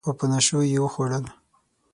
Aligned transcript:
او 0.05 0.11
په 0.19 0.25
نشو 0.31 0.59
یې 0.71 0.79
وخوړل 0.83 1.25